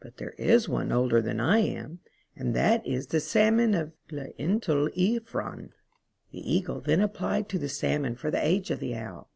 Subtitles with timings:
[0.00, 2.00] But there is one older than I am,
[2.34, 5.70] and that is the Salmon of Glynllifon."
[6.32, 9.30] The Eagle then applied to the Salmon for the age of the Owl.